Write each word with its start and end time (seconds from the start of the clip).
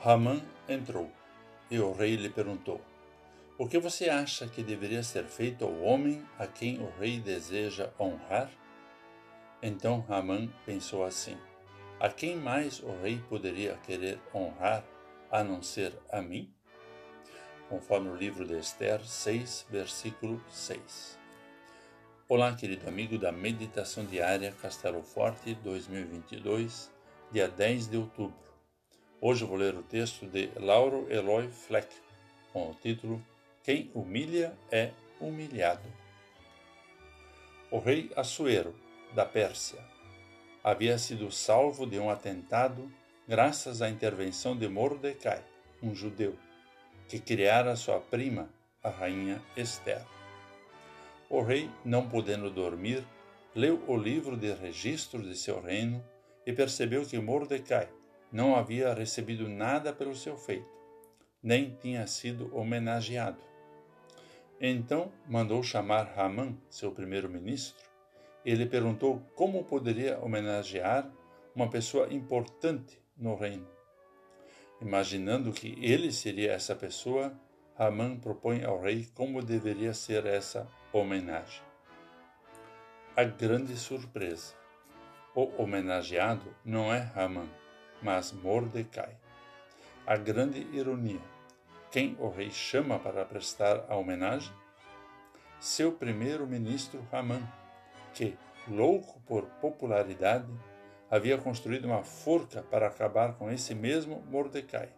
Ramã 0.00 0.40
entrou 0.68 1.10
e 1.68 1.80
o 1.80 1.92
rei 1.92 2.14
lhe 2.14 2.30
perguntou: 2.30 2.80
O 3.58 3.66
que 3.66 3.80
você 3.80 4.08
acha 4.08 4.46
que 4.46 4.62
deveria 4.62 5.02
ser 5.02 5.24
feito 5.24 5.64
ao 5.64 5.80
homem 5.80 6.24
a 6.38 6.46
quem 6.46 6.78
o 6.80 6.88
rei 7.00 7.18
deseja 7.18 7.90
honrar? 7.98 8.48
Então 9.60 9.98
Ramã 10.08 10.48
pensou 10.64 11.04
assim: 11.04 11.36
A 11.98 12.08
quem 12.08 12.36
mais 12.36 12.80
o 12.80 12.92
rei 13.02 13.20
poderia 13.28 13.76
querer 13.78 14.20
honrar 14.32 14.84
a 15.32 15.42
não 15.42 15.64
ser 15.64 15.92
a 16.12 16.22
mim? 16.22 16.48
Conforme 17.68 18.08
o 18.08 18.14
livro 18.14 18.46
de 18.46 18.56
Esther 18.56 19.04
6, 19.04 19.66
versículo 19.68 20.40
6. 20.48 21.18
Olá, 22.28 22.54
querido 22.54 22.88
amigo 22.88 23.18
da 23.18 23.32
Meditação 23.32 24.06
Diária 24.06 24.54
Castelo 24.62 25.02
Forte 25.02 25.54
2022, 25.56 26.88
dia 27.32 27.48
10 27.48 27.88
de 27.88 27.96
outubro. 27.96 28.47
Hoje 29.20 29.44
vou 29.44 29.56
ler 29.56 29.74
o 29.74 29.82
texto 29.82 30.26
de 30.26 30.48
Lauro 30.54 31.04
Eloy 31.10 31.48
Fleck, 31.48 31.88
com 32.52 32.70
o 32.70 32.74
título 32.74 33.20
Quem 33.64 33.90
humilha 33.92 34.56
é 34.70 34.92
humilhado. 35.20 35.92
O 37.68 37.80
rei 37.80 38.12
Assuero, 38.14 38.76
da 39.16 39.26
Pérsia, 39.26 39.84
havia 40.62 40.96
sido 40.98 41.32
salvo 41.32 41.84
de 41.84 41.98
um 41.98 42.08
atentado 42.08 42.88
graças 43.26 43.82
à 43.82 43.90
intervenção 43.90 44.56
de 44.56 44.68
Mordecai, 44.68 45.42
um 45.82 45.92
judeu, 45.96 46.36
que 47.08 47.18
criara 47.18 47.74
sua 47.74 47.98
prima, 47.98 48.48
a 48.84 48.88
rainha 48.88 49.42
Esther. 49.56 50.06
O 51.28 51.42
rei, 51.42 51.68
não 51.84 52.08
podendo 52.08 52.48
dormir, 52.50 53.04
leu 53.52 53.82
o 53.88 53.96
livro 53.96 54.36
de 54.36 54.52
registros 54.52 55.26
de 55.26 55.34
seu 55.34 55.60
reino 55.60 56.04
e 56.46 56.52
percebeu 56.52 57.04
que 57.04 57.18
Mordecai 57.18 57.97
não 58.30 58.54
havia 58.54 58.92
recebido 58.92 59.48
nada 59.48 59.92
pelo 59.92 60.14
seu 60.14 60.36
feito, 60.36 60.68
nem 61.42 61.76
tinha 61.76 62.06
sido 62.06 62.54
homenageado. 62.54 63.42
Então 64.60 65.12
mandou 65.26 65.62
chamar 65.62 66.12
Ramã, 66.14 66.56
seu 66.68 66.90
primeiro-ministro, 66.92 67.88
e 68.44 68.66
perguntou 68.66 69.20
como 69.34 69.64
poderia 69.64 70.18
homenagear 70.20 71.10
uma 71.54 71.68
pessoa 71.68 72.12
importante 72.12 73.00
no 73.16 73.34
reino. 73.34 73.66
Imaginando 74.80 75.52
que 75.52 75.76
ele 75.80 76.12
seria 76.12 76.52
essa 76.52 76.74
pessoa, 76.74 77.32
Ramã 77.76 78.16
propõe 78.16 78.64
ao 78.64 78.80
rei 78.80 79.08
como 79.14 79.42
deveria 79.42 79.92
ser 79.92 80.24
essa 80.26 80.68
homenagem. 80.92 81.62
A 83.16 83.24
grande 83.24 83.76
surpresa: 83.76 84.54
o 85.34 85.50
homenageado 85.60 86.54
não 86.64 86.92
é 86.92 87.00
Ramã, 87.00 87.48
mas 88.02 88.32
Mordecai. 88.32 89.16
A 90.06 90.16
grande 90.16 90.60
ironia: 90.72 91.20
quem 91.90 92.16
o 92.18 92.28
rei 92.28 92.50
chama 92.50 92.98
para 92.98 93.24
prestar 93.24 93.86
a 93.88 93.96
homenagem? 93.96 94.52
Seu 95.60 95.92
primeiro-ministro 95.92 97.06
Ramã, 97.10 97.40
que, 98.14 98.36
louco 98.68 99.20
por 99.26 99.44
popularidade, 99.60 100.46
havia 101.10 101.38
construído 101.38 101.86
uma 101.86 102.04
forca 102.04 102.62
para 102.62 102.86
acabar 102.86 103.34
com 103.34 103.50
esse 103.50 103.74
mesmo 103.74 104.22
Mordecai, 104.30 104.90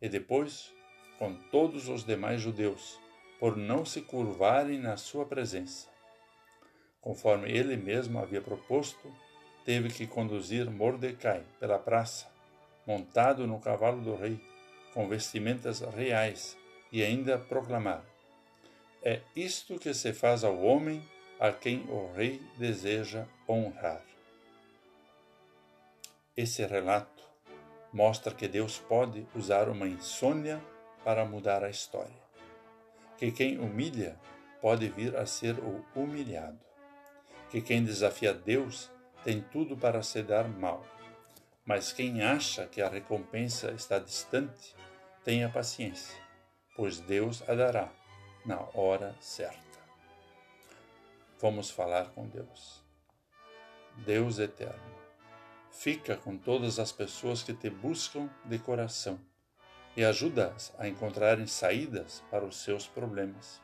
e 0.00 0.08
depois 0.08 0.72
com 1.18 1.34
todos 1.50 1.88
os 1.88 2.04
demais 2.04 2.40
judeus, 2.40 2.98
por 3.38 3.56
não 3.56 3.84
se 3.84 4.00
curvarem 4.00 4.78
na 4.78 4.96
sua 4.96 5.26
presença. 5.26 5.88
Conforme 7.00 7.50
ele 7.50 7.76
mesmo 7.76 8.18
havia 8.18 8.40
proposto, 8.40 9.10
teve 9.64 9.88
que 9.88 10.06
conduzir 10.06 10.70
Mordecai 10.70 11.42
pela 11.58 11.78
praça, 11.78 12.26
montado 12.86 13.46
no 13.46 13.60
cavalo 13.60 14.00
do 14.00 14.16
rei, 14.16 14.40
com 14.92 15.08
vestimentas 15.08 15.80
reais, 15.80 16.56
e 16.90 17.02
ainda 17.02 17.38
proclamar: 17.38 18.04
É 19.02 19.20
isto 19.34 19.78
que 19.78 19.94
se 19.94 20.12
faz 20.12 20.44
ao 20.44 20.60
homem 20.62 21.02
a 21.38 21.52
quem 21.52 21.86
o 21.88 22.12
rei 22.12 22.42
deseja 22.58 23.26
honrar. 23.48 24.02
Esse 26.36 26.64
relato 26.66 27.22
mostra 27.92 28.34
que 28.34 28.46
Deus 28.46 28.78
pode 28.78 29.26
usar 29.34 29.68
uma 29.68 29.86
insônia 29.86 30.60
para 31.04 31.24
mudar 31.24 31.64
a 31.64 31.70
história. 31.70 32.20
Que 33.16 33.32
quem 33.32 33.58
humilha 33.58 34.18
pode 34.60 34.88
vir 34.88 35.16
a 35.16 35.26
ser 35.26 35.58
o 35.58 35.84
humilhado. 35.94 36.58
Que 37.50 37.60
quem 37.60 37.84
desafia 37.84 38.32
Deus 38.32 38.90
tem 39.24 39.40
tudo 39.40 39.76
para 39.76 40.02
se 40.02 40.22
dar 40.22 40.48
mal. 40.48 40.84
Mas 41.64 41.92
quem 41.92 42.22
acha 42.22 42.66
que 42.66 42.80
a 42.80 42.88
recompensa 42.88 43.70
está 43.72 43.98
distante, 43.98 44.74
tenha 45.22 45.48
paciência, 45.48 46.18
pois 46.74 47.00
Deus 47.00 47.48
a 47.48 47.54
dará 47.54 47.92
na 48.44 48.60
hora 48.74 49.14
certa. 49.20 49.78
Vamos 51.38 51.70
falar 51.70 52.10
com 52.10 52.26
Deus. 52.26 52.82
Deus 53.98 54.38
eterno, 54.38 54.94
fica 55.70 56.16
com 56.16 56.36
todas 56.36 56.78
as 56.78 56.90
pessoas 56.90 57.42
que 57.42 57.52
te 57.52 57.68
buscam 57.68 58.30
de 58.44 58.58
coração 58.58 59.20
e 59.96 60.04
ajuda-as 60.04 60.72
a 60.78 60.88
encontrarem 60.88 61.46
saídas 61.46 62.22
para 62.30 62.44
os 62.44 62.62
seus 62.62 62.86
problemas. 62.86 63.60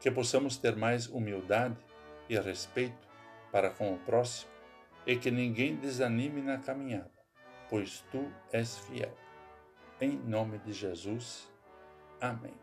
Que 0.00 0.10
possamos 0.10 0.56
ter 0.56 0.76
mais 0.76 1.06
humildade 1.06 1.76
e 2.28 2.38
respeito 2.38 3.08
para 3.50 3.70
com 3.70 3.92
o 3.92 3.98
próximo 3.98 4.53
e 5.06 5.16
que 5.16 5.30
ninguém 5.30 5.76
desanime 5.76 6.40
na 6.40 6.58
caminhada, 6.58 7.10
pois 7.68 8.04
tu 8.10 8.30
és 8.52 8.78
fiel. 8.78 9.14
Em 10.00 10.16
nome 10.16 10.58
de 10.58 10.72
Jesus. 10.72 11.50
Amém. 12.20 12.54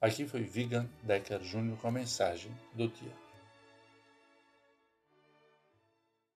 Aqui 0.00 0.26
foi 0.26 0.42
Vigan 0.42 0.88
Decker 1.02 1.42
Júnior 1.42 1.78
com 1.78 1.88
a 1.88 1.92
mensagem 1.92 2.52
do 2.74 2.88
dia. 2.88 3.29